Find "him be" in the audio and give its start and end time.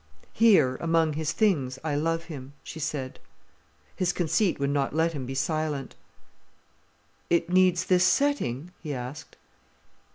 5.13-5.35